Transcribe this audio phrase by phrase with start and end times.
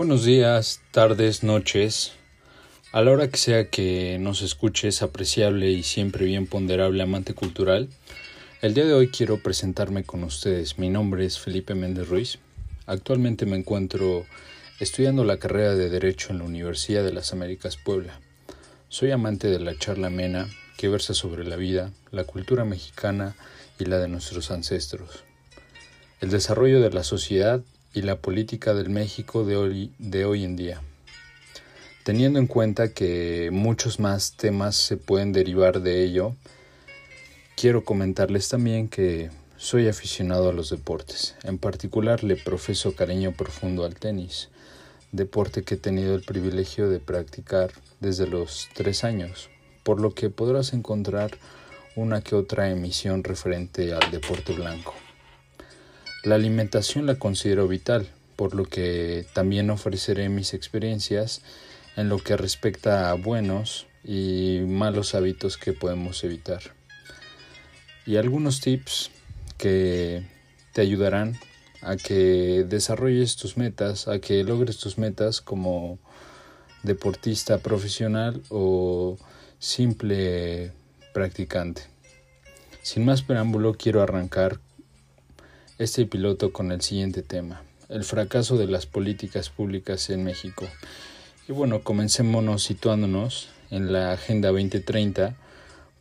[0.00, 2.12] Buenos días, tardes, noches.
[2.90, 7.90] A la hora que sea que nos escuches, apreciable y siempre bien ponderable amante cultural,
[8.62, 10.78] el día de hoy quiero presentarme con ustedes.
[10.78, 12.38] Mi nombre es Felipe Méndez Ruiz.
[12.86, 14.24] Actualmente me encuentro
[14.78, 18.20] estudiando la carrera de Derecho en la Universidad de las Américas Puebla.
[18.88, 20.48] Soy amante de la charla amena
[20.78, 23.36] que versa sobre la vida, la cultura mexicana
[23.78, 25.24] y la de nuestros ancestros,
[26.22, 27.60] el desarrollo de la sociedad
[27.92, 30.80] y la política del México de hoy, de hoy en día.
[32.04, 36.34] Teniendo en cuenta que muchos más temas se pueden derivar de ello,
[37.56, 41.34] quiero comentarles también que soy aficionado a los deportes.
[41.44, 44.48] En particular le profeso cariño profundo al tenis,
[45.12, 49.50] deporte que he tenido el privilegio de practicar desde los tres años,
[49.82, 51.32] por lo que podrás encontrar
[51.96, 54.94] una que otra emisión referente al deporte blanco.
[56.22, 61.40] La alimentación la considero vital, por lo que también ofreceré mis experiencias
[61.96, 66.60] en lo que respecta a buenos y malos hábitos que podemos evitar.
[68.04, 69.10] Y algunos tips
[69.56, 70.26] que
[70.72, 71.38] te ayudarán
[71.80, 75.98] a que desarrolles tus metas, a que logres tus metas como
[76.82, 79.16] deportista profesional o
[79.58, 80.72] simple
[81.14, 81.82] practicante.
[82.82, 84.60] Sin más preámbulo, quiero arrancar
[85.80, 90.68] este piloto con el siguiente tema, el fracaso de las políticas públicas en México.
[91.48, 95.36] Y bueno, comencémonos situándonos en la Agenda 2030,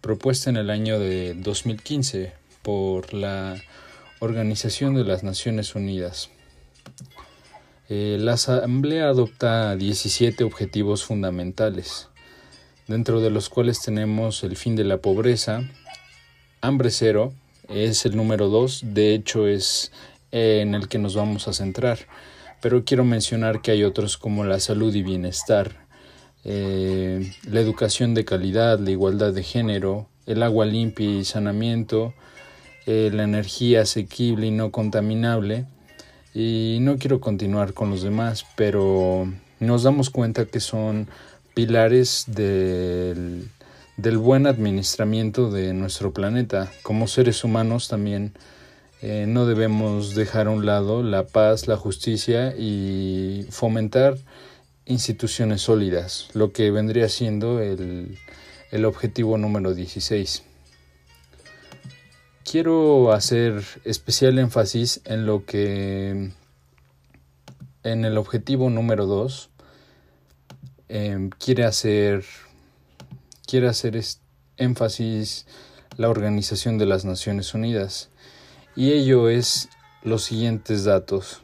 [0.01, 3.55] propuesta en el año de 2015 por la
[4.19, 6.29] Organización de las Naciones Unidas.
[7.87, 12.09] Eh, la Asamblea adopta 17 objetivos fundamentales,
[12.89, 15.61] dentro de los cuales tenemos el fin de la pobreza,
[16.59, 17.33] hambre cero,
[17.69, 19.91] es el número dos, de hecho es
[20.31, 21.99] eh, en el que nos vamos a centrar,
[22.61, 25.85] pero quiero mencionar que hay otros como la salud y bienestar,
[26.43, 32.13] eh, la educación de calidad, la igualdad de género, el agua limpia y saneamiento,
[32.85, 35.65] eh, la energía asequible y no contaminable,
[36.33, 41.07] y no quiero continuar con los demás, pero nos damos cuenta que son
[41.53, 43.49] pilares del
[44.01, 46.71] del buen administramiento de nuestro planeta.
[46.83, 48.33] Como seres humanos también
[49.01, 54.17] eh, no debemos dejar a un lado la paz, la justicia y fomentar
[54.85, 58.17] instituciones sólidas, lo que vendría siendo el,
[58.71, 60.43] el objetivo número 16.
[62.49, 66.31] Quiero hacer especial énfasis en lo que
[67.83, 69.49] en el objetivo número 2
[70.87, 72.23] eh, quiere hacer
[73.49, 73.99] quiere hacer
[74.57, 75.47] énfasis
[75.97, 78.09] la Organización de las Naciones Unidas.
[78.75, 79.69] Y ello es
[80.03, 81.41] los siguientes datos.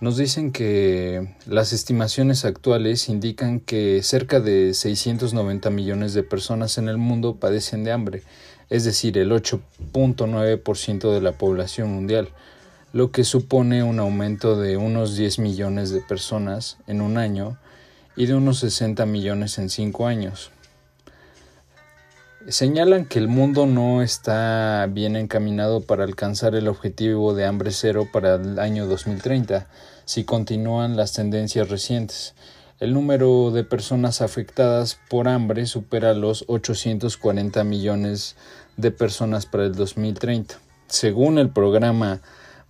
[0.00, 6.88] Nos dicen que las estimaciones actuales indican que cerca de 690 millones de personas en
[6.88, 8.22] el mundo padecen de hambre,
[8.70, 12.28] es decir, el 8.9% de la población mundial,
[12.92, 17.58] lo que supone un aumento de unos 10 millones de personas en un año
[18.14, 20.52] y de unos 60 millones en 5 años
[22.48, 28.08] señalan que el mundo no está bien encaminado para alcanzar el objetivo de hambre cero
[28.12, 29.68] para el año 2030
[30.04, 32.34] si continúan las tendencias recientes.
[32.80, 38.36] El número de personas afectadas por hambre supera los 840 millones
[38.76, 40.56] de personas para el 2030.
[40.88, 42.20] Según el Programa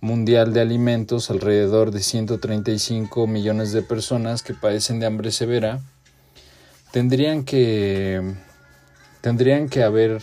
[0.01, 5.81] Mundial de Alimentos, alrededor de 135 millones de personas que padecen de hambre severa
[6.91, 8.21] tendrían que
[9.23, 10.21] tendrían que haber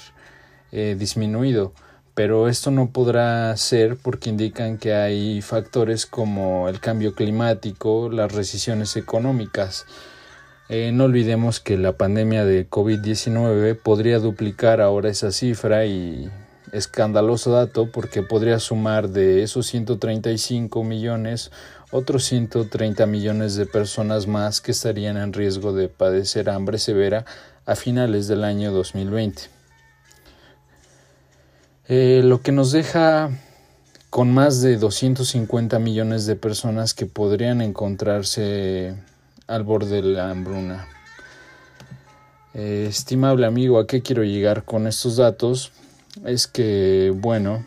[0.72, 1.72] eh, disminuido,
[2.14, 8.30] pero esto no podrá ser porque indican que hay factores como el cambio climático, las
[8.30, 9.86] recesiones económicas.
[10.68, 16.30] Eh, no olvidemos que la pandemia de COVID-19 podría duplicar ahora esa cifra y
[16.70, 21.50] escandaloso dato porque podría sumar de esos 135 millones
[21.90, 27.24] otros 130 millones de personas más que estarían en riesgo de padecer hambre severa
[27.70, 29.42] a finales del año 2020.
[31.86, 33.30] Eh, lo que nos deja
[34.10, 38.96] con más de 250 millones de personas que podrían encontrarse
[39.46, 40.88] al borde de la hambruna.
[42.54, 45.70] Eh, estimable amigo, ¿a qué quiero llegar con estos datos?
[46.24, 47.64] Es que, bueno,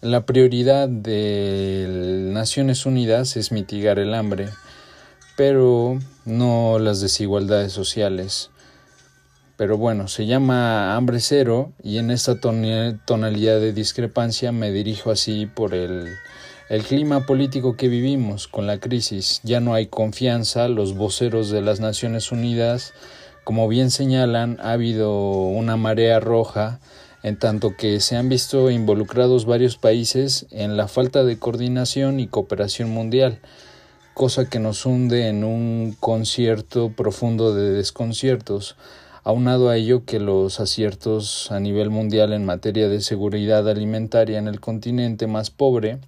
[0.00, 4.48] la prioridad de Naciones Unidas es mitigar el hambre,
[5.36, 8.50] pero no las desigualdades sociales.
[9.58, 15.46] Pero bueno, se llama hambre cero y en esta tonalidad de discrepancia me dirijo así
[15.46, 16.06] por el,
[16.68, 21.60] El clima político que vivimos con la crisis, ya no hay confianza, los voceros de
[21.60, 22.92] las Naciones Unidas,
[23.42, 26.78] como bien señalan, ha habido una marea roja
[27.24, 32.28] en tanto que se han visto involucrados varios países en la falta de coordinación y
[32.28, 33.40] cooperación mundial,
[34.14, 38.76] cosa que nos hunde en un concierto profundo de desconciertos,
[39.24, 44.48] aunado a ello que los aciertos a nivel mundial en materia de seguridad alimentaria en
[44.48, 45.98] el continente más pobre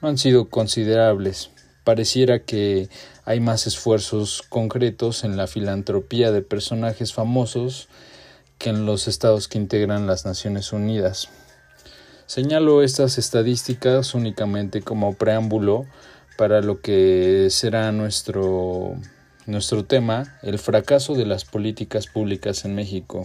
[0.00, 1.50] no han sido considerables.
[1.84, 2.88] Pareciera que
[3.24, 7.88] hay más esfuerzos concretos en la filantropía de personajes famosos
[8.58, 11.28] que en los estados que integran las Naciones Unidas.
[12.26, 15.86] Señalo estas estadísticas únicamente como preámbulo
[16.36, 18.96] para lo que será nuestro,
[19.46, 23.24] nuestro tema, el fracaso de las políticas públicas en México.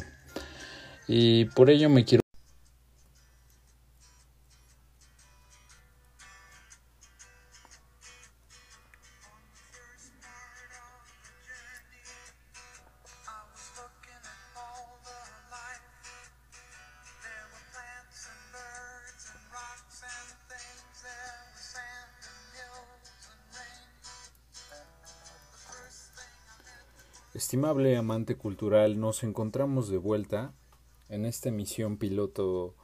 [1.08, 2.21] Y por ello me quiero
[27.42, 30.54] Estimable amante cultural, nos encontramos de vuelta
[31.10, 32.76] en esta emisión piloto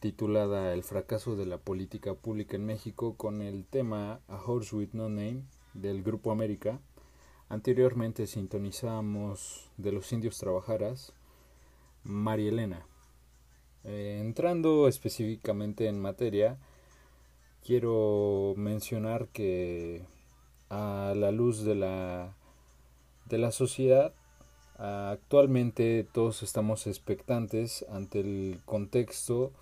[0.00, 4.88] titulada El fracaso de la política pública en México con el tema A Horse with
[4.92, 6.80] No Name del Grupo América.
[7.48, 11.12] Anteriormente sintonizamos de los indios trabajaras
[12.02, 12.84] María Elena.
[13.84, 16.58] Eh, entrando específicamente en materia,
[17.64, 20.02] quiero mencionar que
[20.70, 22.34] a la luz de la
[23.28, 24.12] de la sociedad.
[24.78, 29.52] Actualmente todos estamos expectantes ante el contexto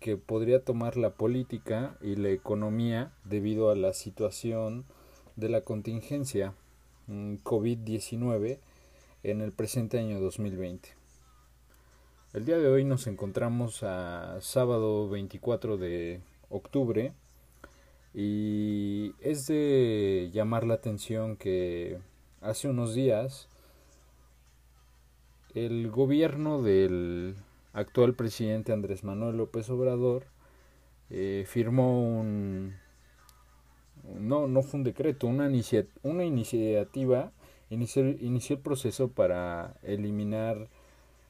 [0.00, 4.84] que podría tomar la política y la economía debido a la situación
[5.36, 6.54] de la contingencia
[7.06, 8.58] mm, COVID-19
[9.22, 10.88] en el presente año 2020.
[12.32, 17.12] El día de hoy nos encontramos a sábado 24 de octubre
[18.14, 21.98] y es de llamar la atención que
[22.42, 23.48] hace unos días
[25.54, 27.36] el gobierno del
[27.72, 30.26] actual presidente Andrés Manuel López Obrador
[31.10, 32.74] eh, firmó un
[34.18, 35.48] no no fue un decreto una,
[36.02, 37.32] una iniciativa
[37.70, 40.68] inició, inició el proceso para eliminar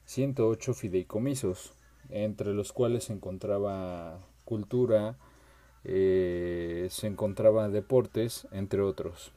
[0.06, 1.74] 108 fideicomisos
[2.08, 5.16] entre los cuales se encontraba cultura
[5.84, 9.32] eh, se encontraba deportes entre otros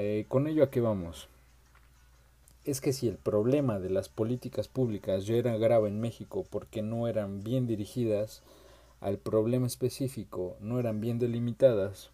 [0.00, 1.28] eh, con ello a qué vamos.
[2.64, 6.82] Es que si el problema de las políticas públicas ya era grave en México porque
[6.82, 8.44] no eran bien dirigidas
[9.00, 12.10] al problema específico, no eran bien delimitadas,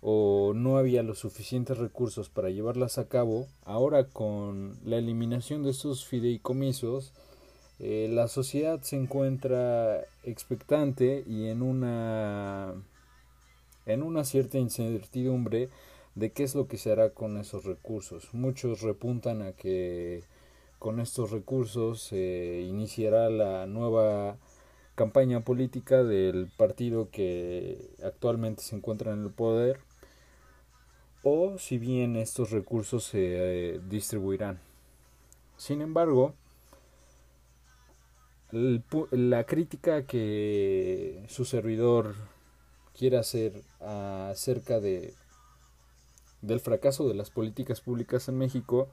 [0.00, 5.70] o no había los suficientes recursos para llevarlas a cabo, ahora con la eliminación de
[5.70, 7.12] estos fideicomisos,
[7.78, 12.72] eh, la sociedad se encuentra expectante y en una
[13.84, 15.68] en una cierta incertidumbre
[16.14, 18.32] de qué es lo que se hará con esos recursos.
[18.32, 20.22] Muchos repuntan a que
[20.78, 24.36] con estos recursos se iniciará la nueva
[24.94, 29.80] campaña política del partido que actualmente se encuentra en el poder
[31.24, 34.60] o si bien estos recursos se eh, distribuirán.
[35.56, 36.34] Sin embargo,
[38.52, 42.14] la crítica que su servidor
[42.96, 45.14] quiere hacer acerca de
[46.46, 48.88] del fracaso de las políticas públicas en México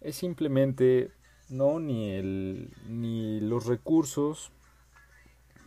[0.00, 1.10] es simplemente
[1.48, 4.52] no ni el ni los recursos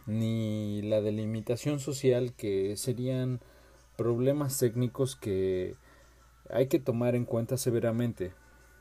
[0.05, 3.39] ni la delimitación social que serían
[3.97, 5.75] problemas técnicos que
[6.49, 8.33] hay que tomar en cuenta severamente.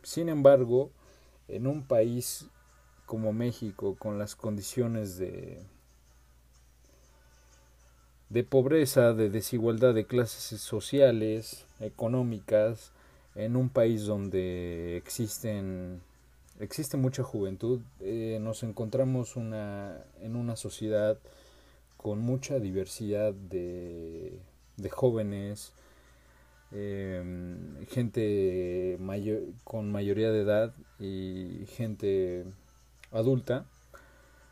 [0.02, 0.90] Sin embargo,
[1.48, 2.48] en un país
[3.06, 5.64] como México, con las condiciones de
[8.34, 12.90] de pobreza, de desigualdad de clases sociales, económicas,
[13.36, 16.00] en un país donde existen
[16.58, 21.16] existe mucha juventud, eh, nos encontramos una, en una sociedad
[21.96, 24.40] con mucha diversidad de,
[24.78, 25.72] de jóvenes,
[26.72, 32.46] em, gente mayor, con mayoría de edad y gente
[33.12, 33.64] adulta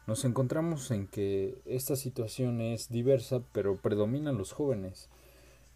[0.06, 5.08] nos encontramos en que esta situación es diversa, pero predominan los jóvenes.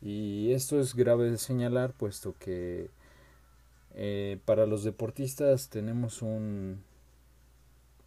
[0.03, 2.91] Y esto es grave de señalar, puesto que
[3.95, 6.83] eh, para los deportistas tenemos un,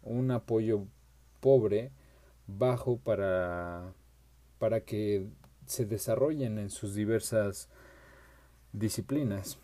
[0.02, 0.84] un apoyo
[1.40, 1.90] pobre,
[2.46, 3.92] bajo para,
[4.58, 5.26] para que
[5.66, 7.68] se desarrollen en sus diversas
[8.72, 9.58] disciplinas.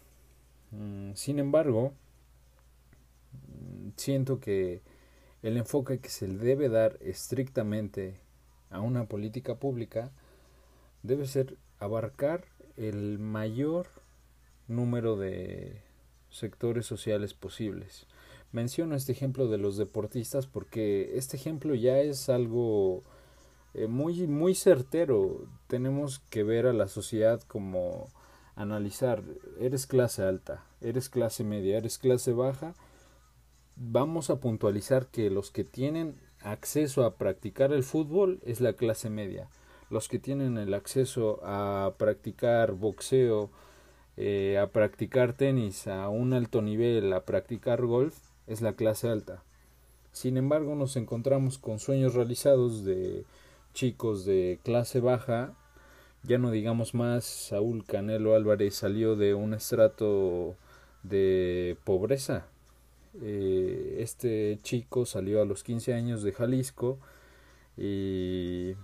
[0.70, 1.92] Mm, sin embargo,
[3.96, 4.82] siento que
[5.46, 8.18] el enfoque que se debe dar estrictamente
[8.68, 10.10] a una política pública
[11.04, 13.86] debe ser abarcar el mayor
[14.66, 15.82] número de
[16.30, 18.08] sectores sociales posibles.
[18.50, 23.04] Menciono este ejemplo de los deportistas porque este ejemplo ya es algo
[23.74, 25.46] eh, muy muy certero.
[25.68, 28.08] Tenemos que ver a la sociedad como
[28.56, 29.22] analizar,
[29.60, 32.74] eres clase alta, eres clase media, eres clase baja.
[33.78, 39.10] Vamos a puntualizar que los que tienen acceso a practicar el fútbol es la clase
[39.10, 39.50] media.
[39.90, 43.50] Los que tienen el acceso a practicar boxeo,
[44.16, 48.16] eh, a practicar tenis a un alto nivel, a practicar golf,
[48.46, 49.42] es la clase alta.
[50.10, 53.26] Sin embargo, nos encontramos con sueños realizados de
[53.74, 55.52] chicos de clase baja,
[56.22, 60.56] ya no digamos más, Saúl Canelo Álvarez salió de un estrato
[61.02, 62.46] de pobreza.
[63.22, 66.98] Eh, este chico salió a los 15 años de Jalisco
[67.76, 68.74] y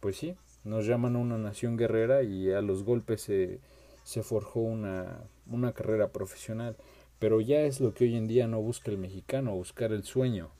[0.00, 3.60] pues sí, nos llaman una nación guerrera y a los golpes se
[4.04, 6.76] se forjó una, una carrera profesional.
[7.18, 10.50] Pero ya es lo que hoy en día no busca el mexicano, buscar el sueño.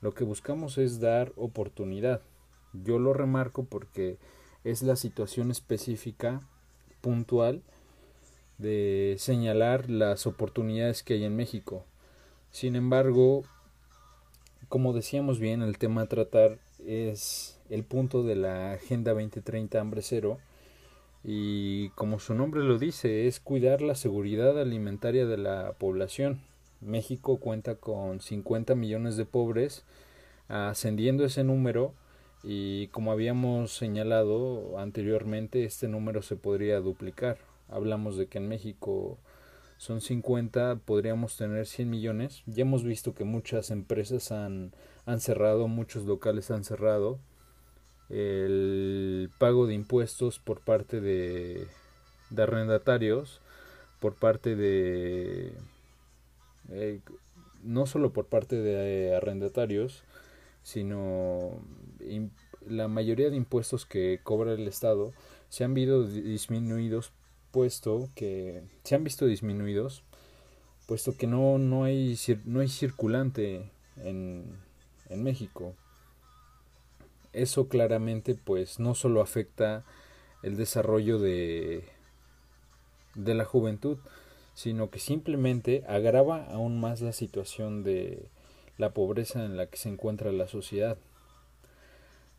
[0.00, 2.22] Lo que buscamos es dar oportunidad.
[2.72, 4.16] Yo lo remarco porque
[4.62, 6.42] es la situación específica,
[7.00, 7.62] puntual,
[8.58, 11.84] de señalar las oportunidades que hay en México.
[12.54, 13.42] Sin embargo,
[14.68, 20.02] como decíamos bien, el tema a tratar es el punto de la Agenda 2030 Hambre
[20.02, 20.38] Cero,
[21.24, 26.42] y como su nombre lo dice, es cuidar la seguridad alimentaria de la población.
[26.80, 29.82] México cuenta con 50 millones de pobres,
[30.46, 31.92] ascendiendo ese número
[32.44, 37.36] y como habíamos señalado anteriormente, este número se podría duplicar.
[37.68, 39.18] Hablamos de que en México
[39.76, 42.42] son 50, podríamos tener 100 millones.
[42.46, 44.72] Ya hemos visto que muchas empresas han,
[45.06, 47.18] han cerrado, muchos locales han cerrado
[48.10, 51.66] el pago de impuestos por parte de,
[52.30, 53.40] de arrendatarios,
[54.00, 55.52] por parte de...
[56.70, 57.00] Eh,
[57.62, 60.04] no solo por parte de arrendatarios,
[60.62, 61.62] sino
[62.66, 65.12] la mayoría de impuestos que cobra el Estado
[65.48, 67.12] se han visto disminuidos
[67.54, 70.02] puesto que se han visto disminuidos
[70.86, 74.44] puesto que no, no hay no hay circulante en,
[75.08, 75.74] en México
[77.34, 79.84] eso claramente pues no solo afecta
[80.42, 81.84] el desarrollo de,
[83.14, 83.98] de la juventud,
[84.54, 88.28] sino que simplemente agrava aún más la situación de
[88.78, 90.96] la pobreza en la que se encuentra la sociedad.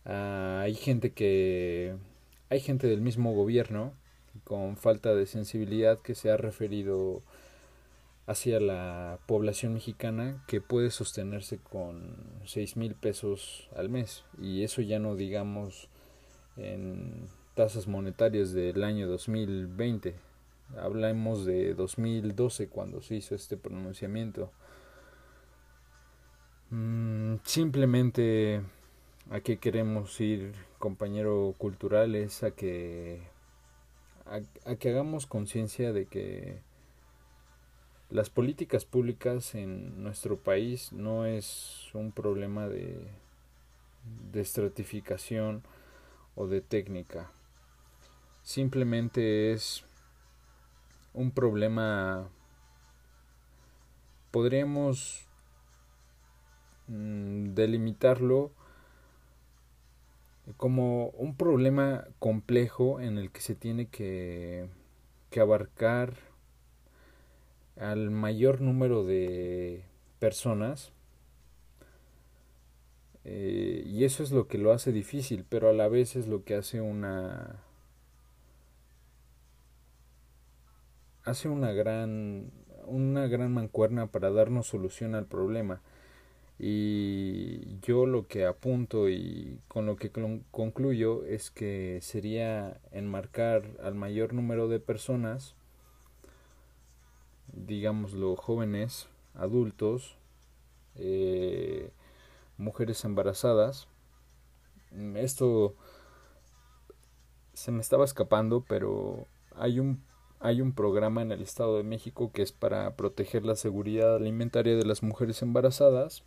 [0.05, 1.95] Ah, hay gente que
[2.49, 3.93] hay gente del mismo gobierno
[4.43, 7.21] con falta de sensibilidad que se ha referido
[8.27, 12.15] hacia la población mexicana que puede sostenerse con
[12.45, 14.23] seis mil pesos al mes.
[14.41, 15.89] Y eso ya no digamos
[16.57, 20.15] en tasas monetarias del año 2020
[20.77, 24.51] hablamos de 2012 cuando se hizo este pronunciamiento.
[26.69, 28.61] Mm, simplemente
[29.29, 33.21] a qué queremos ir compañero cultural es a que
[34.25, 36.59] a que hagamos conciencia de que
[38.09, 43.07] las políticas públicas en nuestro país no es un problema de,
[44.31, 45.63] de estratificación
[46.35, 47.31] o de técnica.
[48.43, 49.83] Simplemente es
[51.13, 52.29] un problema,
[54.31, 55.25] podríamos
[56.87, 58.51] mm, delimitarlo
[60.57, 64.69] como un problema complejo en el que se tiene que,
[65.29, 66.13] que abarcar
[67.77, 69.83] al mayor número de
[70.19, 70.93] personas
[73.25, 76.43] eh, y eso es lo que lo hace difícil pero a la vez es lo
[76.45, 77.57] que hace una
[81.23, 82.51] hace una gran
[82.85, 85.81] una gran mancuerna para darnos solución al problema
[86.57, 90.11] y yo lo que apunto y con lo que
[90.51, 95.55] concluyo es que sería enmarcar al mayor número de personas
[97.55, 100.17] digámoslo, jóvenes, adultos,
[100.95, 101.91] eh,
[102.57, 103.87] mujeres embarazadas.
[105.15, 105.75] Esto
[107.53, 110.03] se me estaba escapando, pero hay un,
[110.39, 114.75] hay un programa en el Estado de México que es para proteger la seguridad alimentaria
[114.75, 116.23] de las mujeres embarazadas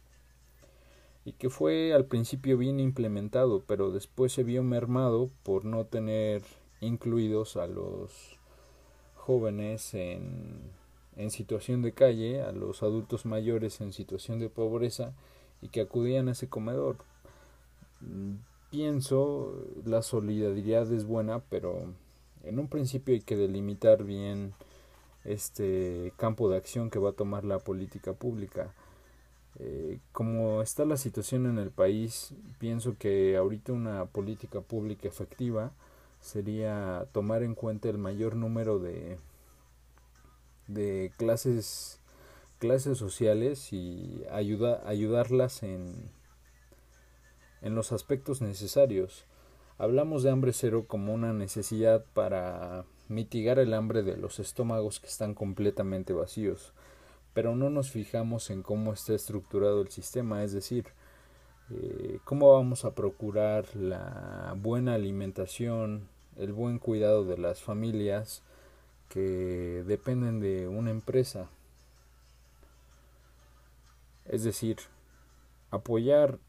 [1.28, 6.42] y que fue al principio bien implementado, pero después se vio mermado por no tener
[6.80, 8.38] incluidos a los
[9.14, 10.58] jóvenes en,
[11.16, 15.12] en situación de calle, a los adultos mayores en situación de pobreza
[15.60, 16.96] y que acudían a ese comedor.
[18.70, 19.52] Pienso
[19.84, 21.92] la solidaridad es buena, pero
[22.42, 24.54] en un principio hay que delimitar bien
[25.24, 28.72] este campo de acción que va a tomar la política pública.
[29.58, 35.72] Eh, como está la situación en el país, pienso que ahorita una política pública efectiva
[36.20, 39.18] sería tomar en cuenta el mayor número de,
[40.68, 42.00] de clases
[42.58, 46.10] clases sociales y ayuda, ayudarlas en,
[47.62, 49.24] en los aspectos necesarios.
[49.78, 55.06] Hablamos de hambre cero como una necesidad para mitigar el hambre de los estómagos que
[55.06, 56.72] están completamente vacíos,
[57.38, 60.86] pero no nos fijamos en cómo está estructurado el sistema, es decir,
[61.70, 68.42] eh, cómo vamos a procurar la buena alimentación, el buen cuidado de las familias
[69.08, 71.48] que dependen de una empresa.
[74.24, 74.78] Es decir,
[75.70, 76.40] apoyar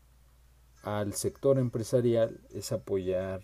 [0.82, 3.44] al sector empresarial es apoyar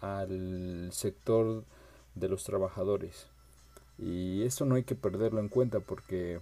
[0.00, 1.64] al sector
[2.14, 3.30] de los trabajadores.
[3.98, 6.40] Y esto no hay que perderlo en cuenta porque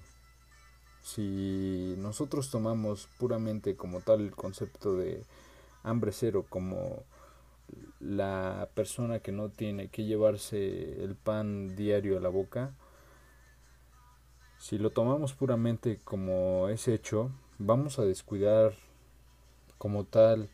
[1.03, 5.23] si nosotros tomamos puramente como tal el concepto de
[5.83, 7.05] hambre cero como
[8.01, 12.75] la persona que no tiene que llevarse el pan diario a la boca,
[14.59, 18.75] si lo tomamos puramente como es hecho, vamos a descuidar
[19.79, 20.49] como tal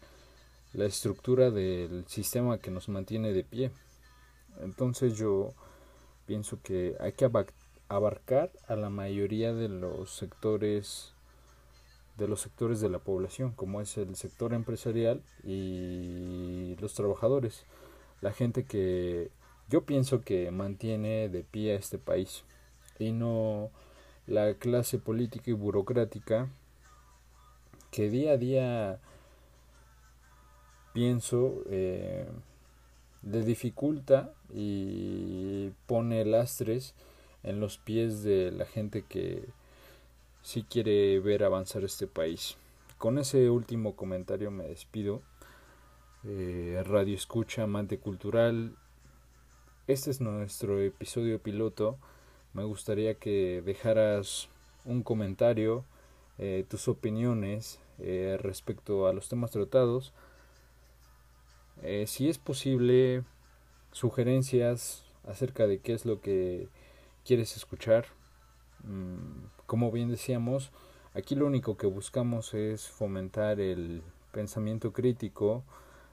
[0.72, 3.70] la estructura del sistema que nos mantiene de pie.
[4.60, 5.54] Entonces yo
[6.26, 7.30] pienso que hay que
[7.88, 11.14] abarcar a la mayoría de los sectores
[12.18, 17.64] de los sectores de la población, como es el sector empresarial y los trabajadores,
[18.20, 19.30] la gente que
[19.68, 22.44] yo pienso que mantiene de pie a este país
[22.98, 23.70] y no
[24.26, 26.48] la clase política y burocrática
[27.90, 29.00] que día a día
[30.92, 32.28] pienso eh,
[33.22, 36.94] le dificulta y pone lastres
[37.42, 39.48] en los pies de la gente que
[40.42, 42.56] sí quiere ver avanzar este país.
[42.98, 45.22] Con ese último comentario me despido.
[46.24, 48.76] Eh, Radio Escucha, Amante Cultural.
[49.86, 51.98] Este es nuestro episodio piloto.
[52.54, 54.48] Me gustaría que dejaras
[54.84, 55.84] un comentario,
[56.38, 60.12] eh, tus opiniones respecto a los temas tratados
[61.82, 63.24] eh, si es posible,
[63.92, 66.68] sugerencias acerca de qué es lo que
[67.24, 68.06] quieres escuchar.
[68.84, 70.72] Mm, como bien decíamos,
[71.14, 75.64] aquí lo único que buscamos es fomentar el pensamiento crítico,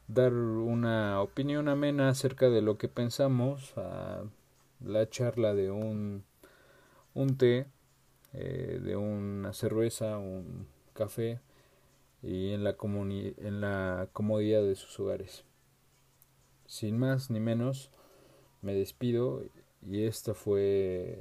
[0.08, 4.24] dar una opinión amena acerca de lo que pensamos, a
[4.84, 6.24] la charla de un,
[7.14, 7.68] un té,
[8.34, 11.40] eh, de una cerveza, un café
[12.22, 15.46] y en la, en la comodidad de sus hogares.
[16.70, 17.90] Sin más ni menos,
[18.62, 19.44] me despido
[19.82, 21.18] y este fue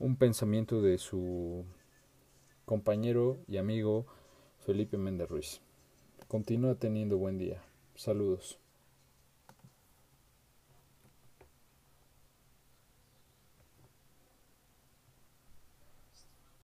[0.00, 1.64] un pensamiento de su
[2.64, 4.06] compañero y amigo
[4.66, 5.60] Felipe Méndez Ruiz.
[6.26, 7.62] Continúa teniendo buen día.
[7.94, 8.58] Saludos.